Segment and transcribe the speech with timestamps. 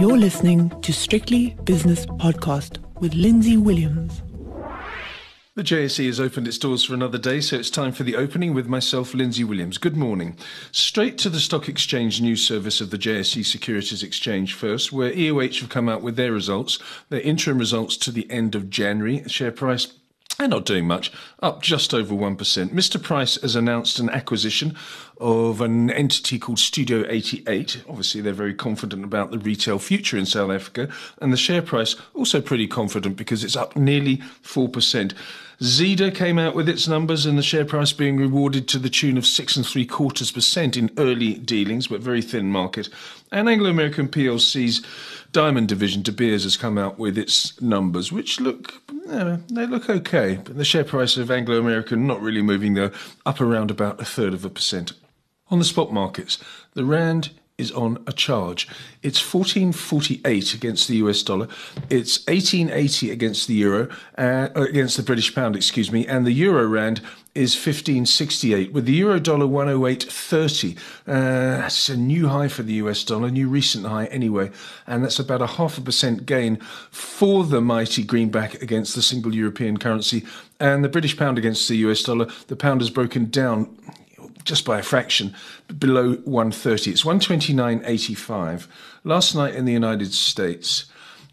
[0.00, 4.22] You're listening to Strictly Business Podcast with Lindsay Williams.
[5.56, 8.54] The JSE has opened its doors for another day, so it's time for the opening
[8.54, 9.76] with myself, Lindsay Williams.
[9.76, 10.38] Good morning.
[10.72, 15.60] Straight to the stock exchange news service of the JSE Securities Exchange first, where EOH
[15.60, 16.78] have come out with their results,
[17.10, 19.22] their interim results to the end of January.
[19.28, 19.86] Share price
[20.38, 22.36] they're not doing much, up just over 1%.
[22.70, 23.02] Mr.
[23.02, 24.74] Price has announced an acquisition
[25.18, 27.82] of an entity called Studio 88.
[27.88, 30.88] Obviously, they're very confident about the retail future in South Africa,
[31.20, 35.12] and the share price also pretty confident because it's up nearly 4%.
[35.60, 39.18] Zeder came out with its numbers and the share price being rewarded to the tune
[39.18, 42.88] of six and three quarters percent in early dealings, but very thin market.
[43.32, 44.84] And Anglo American PLC's
[45.32, 50.40] diamond division, De Beers, has come out with its numbers, which look they look okay.
[50.44, 52.90] But the share price of Anglo American not really moving though,
[53.26, 54.92] up around about a third of a percent.
[55.48, 56.38] On the spot markets,
[56.74, 58.66] the rand is on a charge.
[59.02, 61.46] It's 1448 against the US dollar.
[61.88, 66.66] It's 1880 against the euro, uh, against the British pound, excuse me, and the euro
[66.66, 67.00] rand
[67.34, 73.04] is 1568 with the euro dollar 108.30 uh, that's a new high for the us
[73.04, 74.50] dollar a new recent high anyway
[74.88, 76.56] and that's about a half a percent gain
[76.90, 80.24] for the mighty greenback against the single european currency
[80.58, 83.72] and the british pound against the us dollar the pound has broken down
[84.44, 85.34] just by a fraction,
[85.78, 86.90] below 130.
[86.90, 88.66] It's 129.85.
[89.04, 90.86] Last night in the United States,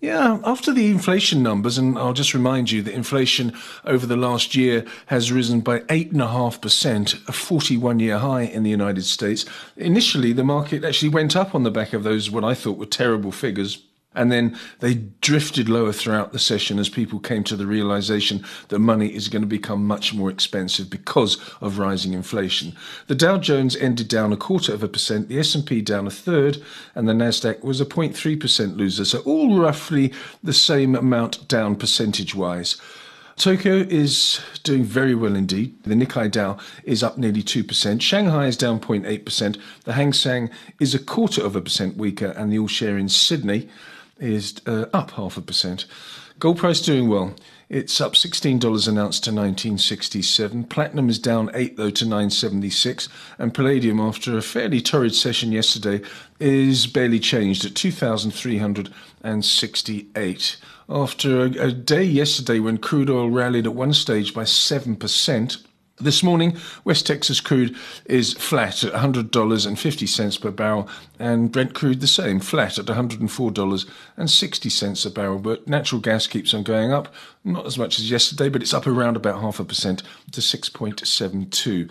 [0.00, 3.52] yeah, after the inflation numbers, and I'll just remind you that inflation
[3.84, 9.04] over the last year has risen by 8.5%, a 41 year high in the United
[9.04, 9.44] States.
[9.76, 12.86] Initially, the market actually went up on the back of those, what I thought were
[12.86, 13.82] terrible figures.
[14.18, 18.80] And then they drifted lower throughout the session as people came to the realization that
[18.80, 22.74] money is going to become much more expensive because of rising inflation.
[23.06, 26.60] The Dow Jones ended down a quarter of a percent, the S&P down a third,
[26.96, 29.04] and the Nasdaq was a 0.3% loser.
[29.04, 32.76] So all roughly the same amount down percentage-wise.
[33.36, 35.80] Tokyo is doing very well indeed.
[35.84, 38.02] The Nikkei Dow is up nearly 2%.
[38.02, 39.60] Shanghai is down 0.8%.
[39.84, 40.50] The Hang Seng
[40.80, 43.68] is a quarter of a percent weaker, and the all share in Sydney
[44.18, 45.86] is uh, up half a percent.
[46.38, 47.34] Gold price doing well.
[47.68, 50.64] It's up $16 an ounce to 1967.
[50.64, 56.00] Platinum is down 8 though to 976 and palladium after a fairly torrid session yesterday
[56.38, 60.56] is barely changed at 2368.
[60.88, 65.66] After a, a day yesterday when crude oil rallied at one stage by 7%,
[66.00, 70.86] this morning, West Texas crude is flat at $100.50 per barrel,
[71.18, 75.38] and Brent crude the same, flat at $104.60 a barrel.
[75.38, 77.12] But natural gas keeps on going up,
[77.44, 81.90] not as much as yesterday, but it's up around about half a percent to 6.72.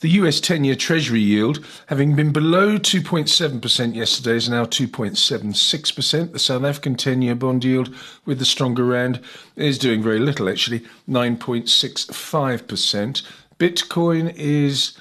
[0.00, 6.32] The US 10 year Treasury yield, having been below 2.7% yesterday, is now 2.76%.
[6.32, 7.94] The South African 10 year bond yield,
[8.26, 9.20] with the stronger rand,
[9.56, 13.22] is doing very little actually, 9.65%.
[13.58, 14.98] Bitcoin is.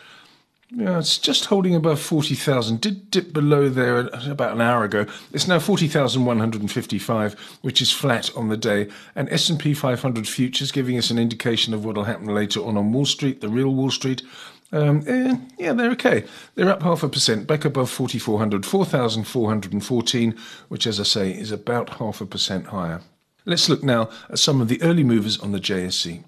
[0.71, 2.81] Yeah, it's just holding above 40,000.
[2.81, 5.05] Did dip below there about an hour ago.
[5.31, 8.89] It's now 40,155, which is flat on the day.
[9.15, 12.91] And S&P 500 futures giving us an indication of what will happen later on on
[12.91, 14.23] Wall Street, the real Wall Street.
[14.71, 16.25] Um, eh, yeah, they're okay.
[16.55, 20.35] They're up half a percent, back above 4,400, 4,414,
[20.67, 23.01] which, as I say, is about half a percent higher.
[23.45, 26.23] Let's look now at some of the early movers on the JSE.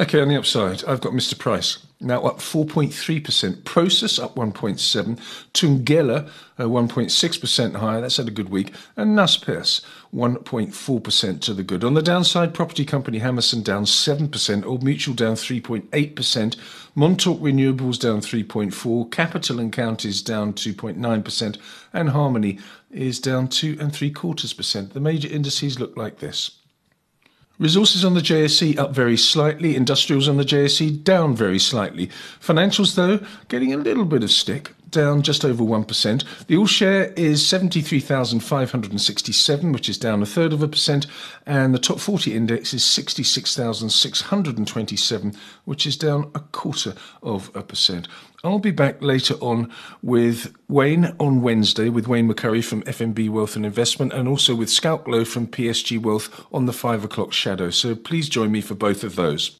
[0.00, 1.38] Okay, on the upside, I've got Mr.
[1.38, 3.64] Price now up 4.3%.
[3.64, 5.18] Prosus up 1.7.
[5.52, 6.26] Thungela
[6.58, 8.00] uh, 1.6% higher.
[8.00, 8.72] That's had a good week.
[8.96, 9.84] And Naspers
[10.14, 11.84] 1.4% to the good.
[11.84, 14.64] On the downside, property company Hammerson down 7%.
[14.64, 16.56] Old Mutual down 3.8%.
[16.94, 21.58] Montauk Renewables down 3.4%, Capital and Counties down 2.9%.
[21.92, 22.58] And Harmony
[22.90, 24.94] is down 2 and 3 quarters percent.
[24.94, 26.59] The major indices look like this.
[27.60, 32.06] Resources on the JSE up very slightly, industrials on the JSE down very slightly.
[32.40, 36.24] Financials, though, getting a little bit of stick, down just over 1%.
[36.46, 41.06] The all share is 73,567, which is down a third of a percent,
[41.46, 45.34] and the top 40 index is 66,627,
[45.64, 48.08] which is down a quarter of a percent.
[48.42, 49.70] I'll be back later on
[50.02, 54.70] with Wayne on Wednesday with Wayne McCurrie from FNB Wealth and Investment and also with
[54.70, 57.68] Schalk Louw from PSG Wealth on the 5 o'clock shadow.
[57.68, 59.59] So please join me for both of those.